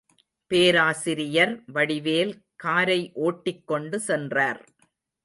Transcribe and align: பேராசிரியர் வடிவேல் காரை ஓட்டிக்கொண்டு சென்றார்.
பேராசிரியர் 0.51 1.53
வடிவேல் 1.73 2.33
காரை 2.55 3.11
ஓட்டிக்கொண்டு 3.13 3.99
சென்றார். 3.99 4.61